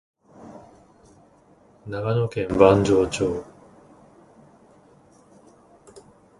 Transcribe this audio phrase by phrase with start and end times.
[1.85, 3.45] 長野県坂城町